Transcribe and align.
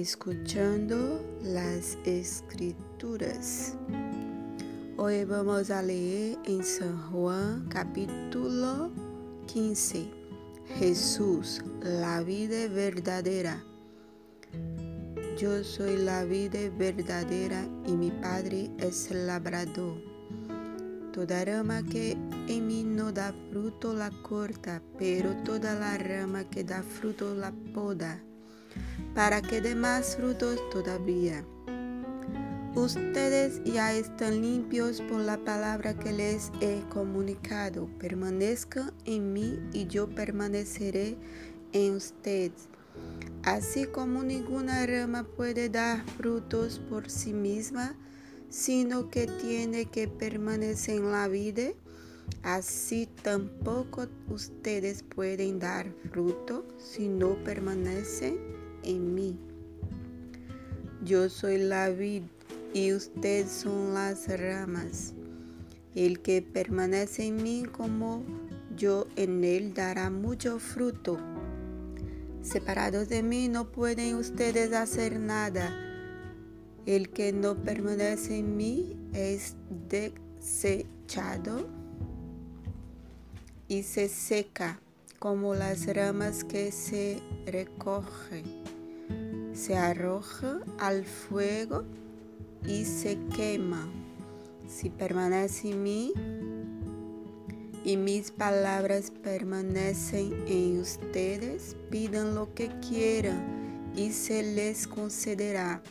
escuchando 0.00 1.20
las 1.42 1.98
escrituras. 2.04 3.74
Hoy 4.96 5.24
vamos 5.24 5.70
a 5.70 5.82
leer 5.82 6.38
en 6.44 6.62
San 6.62 7.10
Juan 7.10 7.66
capítulo 7.68 8.92
15. 9.48 10.08
Jesús, 10.78 11.64
la 11.82 12.22
vida 12.22 12.68
verdadera. 12.68 13.64
Yo 15.36 15.64
soy 15.64 15.96
la 15.96 16.24
vida 16.24 16.60
verdadera 16.78 17.66
y 17.84 17.92
mi 17.96 18.12
Padre 18.12 18.70
es 18.78 19.10
el 19.10 19.26
labrador. 19.26 20.00
Toda 21.12 21.44
rama 21.44 21.82
que 21.82 22.12
en 22.46 22.66
mí 22.68 22.84
no 22.84 23.10
da 23.10 23.34
fruto 23.50 23.94
la 23.94 24.10
corta, 24.22 24.80
pero 24.96 25.34
toda 25.42 25.74
la 25.74 25.98
rama 25.98 26.44
que 26.44 26.62
da 26.62 26.84
fruto 26.84 27.34
la 27.34 27.52
poda 27.74 28.22
para 29.14 29.42
que 29.42 29.60
dé 29.60 29.74
más 29.74 30.16
frutos 30.16 30.60
todavía. 30.70 31.44
Ustedes 32.74 33.60
ya 33.64 33.92
están 33.92 34.40
limpios 34.40 35.00
por 35.00 35.20
la 35.20 35.36
palabra 35.38 35.98
que 35.98 36.12
les 36.12 36.52
he 36.60 36.80
comunicado. 36.90 37.88
Permanezcan 37.98 38.92
en 39.04 39.32
mí 39.32 39.58
y 39.72 39.86
yo 39.88 40.08
permaneceré 40.08 41.16
en 41.72 41.96
ustedes. 41.96 42.68
Así 43.42 43.86
como 43.86 44.22
ninguna 44.22 44.86
rama 44.86 45.24
puede 45.24 45.68
dar 45.68 46.04
frutos 46.18 46.80
por 46.90 47.10
sí 47.10 47.32
misma, 47.32 47.96
sino 48.48 49.10
que 49.10 49.26
tiene 49.26 49.86
que 49.86 50.06
permanecer 50.06 50.96
en 50.96 51.10
la 51.10 51.26
vida, 51.26 51.72
así 52.42 53.08
tampoco 53.22 54.06
ustedes 54.28 55.02
pueden 55.02 55.58
dar 55.58 55.90
fruto 56.12 56.64
si 56.78 57.08
no 57.08 57.42
permanecen 57.42 58.38
en 58.88 59.14
mí. 59.14 59.38
Yo 61.04 61.28
soy 61.28 61.58
la 61.58 61.90
vid 61.90 62.22
y 62.74 62.92
ustedes 62.92 63.50
son 63.50 63.94
las 63.94 64.26
ramas. 64.28 65.14
El 65.94 66.20
que 66.20 66.42
permanece 66.42 67.26
en 67.26 67.42
mí 67.42 67.64
como 67.70 68.24
yo 68.76 69.06
en 69.16 69.44
él 69.44 69.74
dará 69.74 70.10
mucho 70.10 70.58
fruto. 70.58 71.18
Separados 72.42 73.08
de 73.08 73.22
mí 73.22 73.48
no 73.48 73.70
pueden 73.70 74.16
ustedes 74.16 74.72
hacer 74.72 75.20
nada. 75.20 75.70
El 76.86 77.10
que 77.10 77.32
no 77.32 77.56
permanece 77.56 78.38
en 78.38 78.56
mí 78.56 78.96
es 79.12 79.56
desechado 79.88 81.68
y 83.68 83.82
se 83.82 84.08
seca 84.08 84.80
como 85.18 85.54
las 85.54 85.86
ramas 85.86 86.44
que 86.44 86.72
se 86.72 87.20
recogen 87.46 88.67
se 89.58 89.76
arroja 89.76 90.60
al 90.78 91.04
fuego 91.04 91.82
y 92.64 92.84
se 92.84 93.18
quema. 93.34 93.88
Si 94.68 94.88
permanece 94.88 95.70
en 95.70 95.82
mí 95.82 96.12
y 97.84 97.96
mis 97.96 98.30
palabras 98.30 99.10
permanecen 99.10 100.32
en 100.46 100.80
ustedes, 100.80 101.76
pidan 101.90 102.36
lo 102.36 102.54
que 102.54 102.70
quieran 102.88 103.92
y 103.96 104.12
se 104.12 104.42
les 104.42 104.86
concederá. 104.86 105.82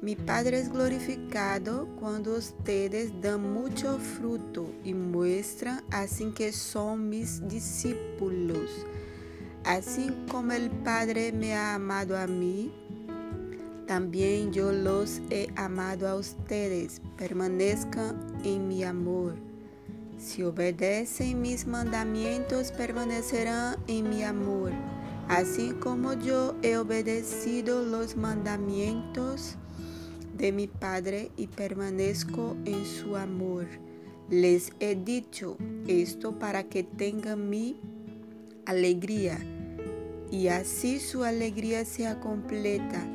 Mi 0.00 0.16
Padre 0.16 0.60
es 0.60 0.72
glorificado 0.72 1.88
cuando 2.00 2.36
ustedes 2.36 3.20
dan 3.20 3.52
mucho 3.52 3.98
fruto 3.98 4.70
y 4.82 4.94
muestran 4.94 5.82
así 5.90 6.32
que 6.32 6.52
son 6.52 7.10
mis 7.10 7.46
discípulos. 7.48 8.70
Así 9.64 10.10
como 10.30 10.52
el 10.52 10.70
Padre 10.70 11.32
me 11.32 11.54
ha 11.54 11.74
amado 11.74 12.18
a 12.18 12.26
mí, 12.26 12.70
también 13.86 14.52
yo 14.52 14.72
los 14.72 15.20
he 15.30 15.48
amado 15.56 16.08
a 16.08 16.16
ustedes. 16.16 17.02
Permanezcan 17.16 18.16
en 18.44 18.68
mi 18.68 18.84
amor. 18.84 19.34
Si 20.18 20.42
obedecen 20.42 21.42
mis 21.42 21.66
mandamientos, 21.66 22.72
permanecerán 22.72 23.76
en 23.88 24.08
mi 24.08 24.22
amor. 24.22 24.72
Así 25.28 25.72
como 25.80 26.14
yo 26.14 26.54
he 26.62 26.76
obedecido 26.76 27.82
los 27.82 28.16
mandamientos 28.16 29.56
de 30.36 30.52
mi 30.52 30.66
Padre 30.66 31.30
y 31.36 31.46
permanezco 31.46 32.56
en 32.64 32.84
su 32.84 33.16
amor. 33.16 33.66
Les 34.30 34.72
he 34.80 34.94
dicho 34.94 35.56
esto 35.86 36.38
para 36.38 36.64
que 36.64 36.82
tengan 36.82 37.50
mi 37.50 37.80
alegría 38.66 39.38
y 40.30 40.48
así 40.48 40.98
su 40.98 41.22
alegría 41.24 41.84
sea 41.84 42.20
completa. 42.20 43.06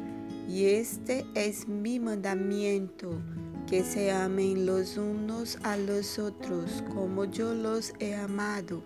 Y 0.50 0.66
este 0.66 1.28
es 1.36 1.68
mi 1.68 2.00
mandamiento, 2.00 3.22
que 3.68 3.84
se 3.84 4.12
amen 4.12 4.66
los 4.66 4.98
unos 4.98 5.60
a 5.62 5.78
los 5.78 6.18
otros 6.18 6.84
como 6.92 7.26
yo 7.26 7.54
los 7.54 7.94
he 8.00 8.16
amado. 8.16 8.82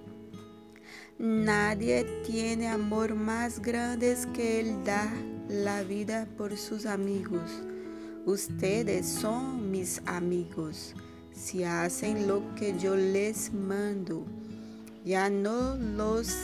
Nadie 1.18 2.04
tiene 2.26 2.68
amor 2.68 3.16
más 3.16 3.62
grande 3.62 4.14
que 4.34 4.60
el 4.60 4.84
da 4.84 5.10
la 5.48 5.84
vida 5.84 6.28
por 6.38 6.58
sus 6.58 6.86
amigos. 6.86 7.64
Ustedes 8.26 9.08
son 9.08 9.72
mis 9.72 10.02
amigos 10.06 10.94
si 11.32 11.64
hacen 11.64 12.28
lo 12.28 12.44
que 12.56 12.78
yo 12.78 12.98
les 12.98 13.54
mando. 13.54 14.26
Ya 15.06 15.30
no 15.30 15.78
los 15.78 16.36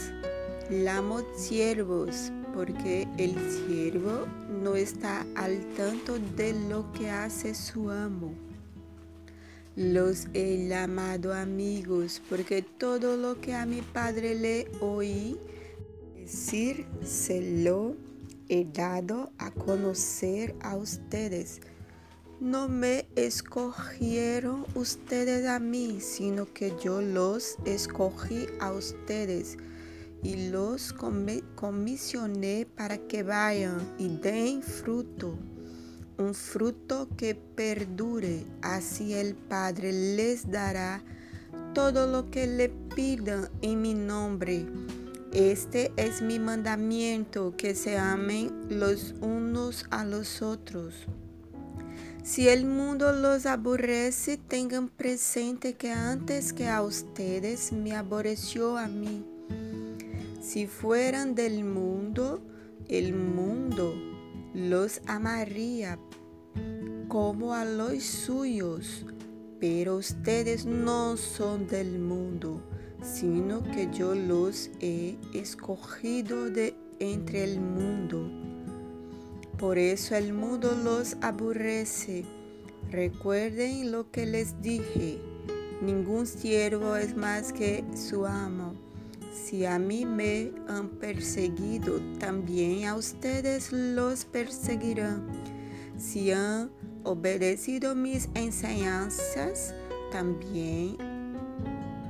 llamo 0.69 1.19
siervos 1.36 2.31
porque 2.59 3.08
el 3.18 3.36
siervo 3.50 4.28
no 4.62 4.75
está 4.75 5.25
al 5.36 5.62
tanto 5.78 6.20
de 6.36 6.52
lo 6.68 6.92
que 6.92 7.09
hace 7.09 7.56
su 7.56 7.90
amo. 7.90 8.34
Los 9.78 10.28
he 10.34 10.68
llamado 10.68 11.34
amigos 11.34 12.22
porque 12.30 12.62
todo 12.62 13.16
lo 13.16 13.40
que 13.40 13.53
a 13.53 13.66
mi 13.66 13.81
padre 13.81 14.36
le 14.36 14.68
oí 14.81 15.40
decir 16.18 16.86
se 17.02 17.64
lo 17.64 17.96
he 18.50 18.66
dado 18.66 19.31
a 19.38 19.52
conocer 19.52 20.53
a 20.59 20.75
ustedes. 20.75 21.62
No 22.42 22.68
me 22.68 23.08
escogieron 23.16 24.66
ustedes 24.75 25.48
a 25.48 25.59
mí, 25.59 26.02
sino 26.02 26.46
que 26.53 26.74
yo 26.84 27.02
los 27.02 27.56
escogí 27.64 28.48
a 28.59 28.74
ustedes 28.74 29.56
y 30.24 30.50
los 30.50 30.94
comisioné 31.56 32.68
para 32.75 32.97
que 32.97 33.24
vayan 33.24 33.80
y 33.97 34.09
den 34.18 34.62
fruto, 34.62 35.38
un 36.18 36.34
fruto 36.34 37.07
que 37.16 37.35
perdure. 37.35 38.46
Así 38.62 39.13
el 39.13 39.35
Padre 39.35 39.91
les 39.91 40.50
dará 40.50 41.03
todo 41.74 42.07
lo 42.07 42.30
que 42.30 42.47
le 42.47 42.69
pidan 42.69 43.50
en 43.62 43.81
mi 43.81 43.94
nombre. 43.94 44.66
Este 45.31 45.91
es 45.96 46.22
mi 46.22 46.40
mandamiento, 46.40 47.53
que 47.56 47.75
se 47.75 47.97
amen 47.97 48.51
los 48.69 49.13
unos 49.22 49.86
a 49.91 50.03
los 50.03 50.41
otros. 50.41 51.06
Si 52.24 52.50
el 52.50 52.66
mundo 52.66 53.12
los 53.13 53.46
aborrece, 53.46 54.38
tengan 54.38 54.90
presente 54.90 55.75
que 55.75 55.91
antes 55.91 56.51
que 56.51 56.68
a 56.68 56.81
ustedes 56.81 57.72
me 57.72 57.96
aborreció 57.96 58.78
a 58.78 58.88
mí. 58.88 59.24
Si 60.52 60.66
fueran 60.66 61.36
del 61.36 61.64
mundo, 61.64 62.42
el 62.88 63.14
mundo 63.14 63.94
los 64.56 65.00
amaría 65.06 66.00
como 67.08 67.54
a 67.54 67.66
los 67.66 68.02
suyos, 68.02 69.06
pero 69.60 69.98
ustedes 69.98 70.66
no 70.66 71.18
son 71.18 71.68
del 71.68 72.00
mundo, 72.00 72.64
sino 73.04 73.62
que 73.62 73.90
yo 73.94 74.16
los 74.16 74.72
he 74.80 75.19
escogido 75.36 76.50
de 76.50 76.75
entre 76.98 77.44
el 77.44 77.62
mundo. 77.62 78.28
Por 79.60 79.78
eso 79.78 80.16
el 80.16 80.34
mundo 80.34 80.75
los 80.84 81.16
aborrece. 81.22 82.25
Recuerden 82.90 83.92
lo 83.92 84.10
que 84.10 84.25
les 84.25 84.60
dije, 84.63 85.22
ningún 85.80 86.25
siervo 86.25 86.95
es 86.95 87.16
más 87.16 87.54
que 87.54 87.86
su 87.94 88.25
amo. 88.25 88.88
Si 89.50 89.66
a 89.66 89.80
mí 89.80 90.06
me 90.06 90.51
han 90.68 90.90
perseguido, 90.90 92.00
también 92.19 92.86
a 92.86 92.94
ustedes 92.94 93.74
los 93.74 94.24
perseguirán. 94.25 95.25
Si 95.98 96.31
han 96.31 96.69
obedecido 97.04 97.96
mis 97.96 98.30
enseñanzas, 98.36 99.74
también 100.12 100.98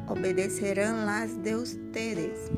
obedecerán 0.09 1.06
las 1.06 1.41
de 1.41 1.56
ustedes. 1.56 2.51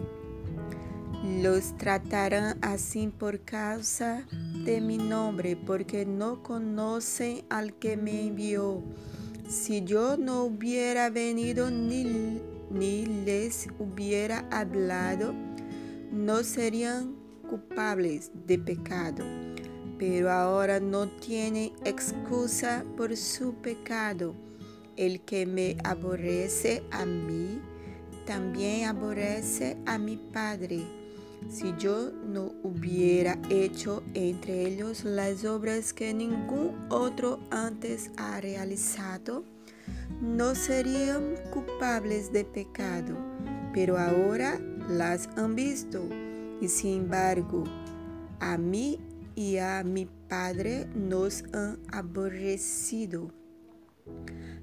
Los 1.43 1.77
tratarán 1.77 2.57
así 2.63 3.07
por 3.07 3.39
causa 3.41 4.25
de 4.65 4.81
mi 4.81 4.97
nombre, 4.97 5.55
porque 5.55 6.07
no 6.07 6.41
conocen 6.41 7.43
al 7.51 7.75
que 7.75 7.97
me 7.97 8.25
envió. 8.25 8.81
Si 9.47 9.83
yo 9.83 10.17
no 10.17 10.45
hubiera 10.45 11.11
venido 11.11 11.69
ni 11.69 12.41
ni 12.73 13.05
les 13.05 13.67
hubiera 13.79 14.47
hablado, 14.51 15.33
no 16.11 16.43
serían 16.43 17.15
culpables 17.49 18.31
de 18.47 18.57
pecado. 18.57 19.25
pero 20.01 20.31
ahora 20.31 20.79
no 20.79 21.07
tiene 21.07 21.73
excusa 21.85 22.83
por 22.97 23.15
su 23.15 23.53
pecado. 23.61 24.33
El 24.97 25.21
que 25.21 25.45
me 25.45 25.77
aborrece 25.83 26.81
a 26.89 27.05
mí, 27.05 27.61
también 28.25 28.87
aborrece 28.87 29.77
a 29.85 29.99
mi 29.99 30.17
Padre. 30.17 30.87
Si 31.49 31.75
yo 31.77 32.11
no 32.11 32.51
hubiera 32.63 33.37
hecho 33.51 34.01
entre 34.15 34.65
ellos 34.65 35.03
las 35.03 35.45
obras 35.45 35.93
que 35.93 36.15
ningún 36.15 36.87
otro 36.89 37.39
antes 37.51 38.09
ha 38.17 38.41
realizado, 38.41 39.43
no 40.21 40.55
serían 40.55 41.35
culpables 41.51 42.31
de 42.31 42.45
pecado, 42.45 43.17
pero 43.73 43.97
ahora 43.97 44.59
las 44.87 45.27
han 45.35 45.55
visto 45.55 46.07
y 46.61 46.67
sin 46.67 47.01
embargo 47.03 47.63
a 48.39 48.57
mí 48.57 48.99
y 49.35 49.57
a 49.57 49.83
mi 49.83 50.07
Padre 50.27 50.87
nos 50.95 51.43
han 51.53 51.79
aborrecido. 51.91 53.31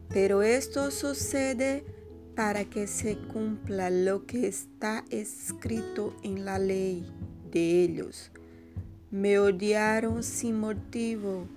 Pero 0.08 0.42
esto 0.42 0.90
sucede 0.90 1.84
para 2.34 2.64
que 2.64 2.86
se 2.86 3.18
cumpla 3.18 3.90
lo 3.90 4.24
que 4.26 4.46
está 4.46 5.04
escrito 5.10 6.14
en 6.22 6.44
la 6.44 6.58
ley 6.58 7.04
de 7.50 7.82
ellos. 7.82 8.30
Me 9.10 9.38
odiaron 9.38 10.22
sin 10.22 10.60
motivo. 10.60 11.48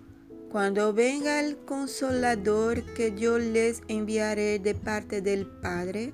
Cuando 0.51 0.91
venga 0.91 1.39
el 1.39 1.55
consolador 1.59 2.83
que 2.93 3.15
yo 3.15 3.39
les 3.39 3.83
enviaré 3.87 4.59
de 4.59 4.75
parte 4.75 5.21
del 5.21 5.45
Padre, 5.45 6.13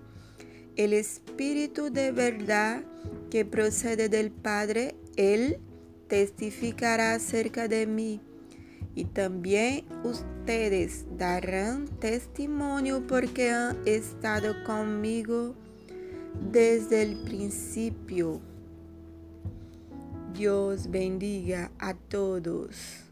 el 0.75 0.94
Espíritu 0.94 1.89
de 1.89 2.12
verdad 2.12 2.84
que 3.31 3.45
procede 3.45 4.10
del 4.10 4.30
Padre, 4.30 4.95
Él 5.16 5.57
testificará 6.07 7.16
acerca 7.16 7.68
de 7.68 7.88
mí. 7.88 8.22
Y 8.94 9.06
también 9.06 9.86
ustedes 10.04 11.06
darán 11.18 11.88
testimonio 12.00 13.07
porque 13.07 13.50
han 13.50 13.80
estado 13.88 14.54
conmigo 14.66 15.56
desde 16.51 17.01
el 17.01 17.24
principio. 17.24 18.40
Dios 20.36 20.92
bendiga 20.92 21.72
a 21.80 21.95
todos. 21.95 23.06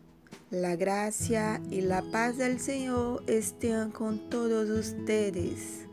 La 0.51 0.75
gracia 0.75 1.59
y 1.71 1.81
la 1.81 2.03
paz 2.11 2.37
del 2.37 2.59
Señor 2.59 3.23
estén 3.25 3.89
con 3.89 4.29
todos 4.29 4.69
ustedes. 4.69 5.87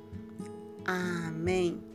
Amén. 0.85 1.92